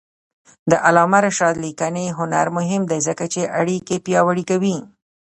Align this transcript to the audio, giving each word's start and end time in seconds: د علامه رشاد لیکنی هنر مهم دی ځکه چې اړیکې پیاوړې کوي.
د 0.69 0.71
علامه 0.85 1.19
رشاد 1.25 1.55
لیکنی 1.65 2.05
هنر 2.19 2.47
مهم 2.57 2.81
دی 2.91 2.99
ځکه 3.07 3.23
چې 3.33 3.51
اړیکې 3.59 3.95
پیاوړې 4.05 4.43
کوي. 4.49 4.77